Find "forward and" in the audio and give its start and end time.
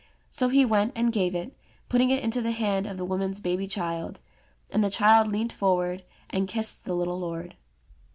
5.53-6.47